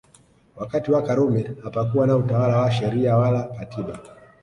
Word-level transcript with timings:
Wakati 0.55 0.91
wa 0.91 1.01
Karume 1.03 1.51
hapakuwa 1.63 2.07
na 2.07 2.17
utawala 2.17 2.57
wa 2.57 2.71
Sheria 2.71 3.17
wala 3.17 3.43
Katiba 3.43 3.99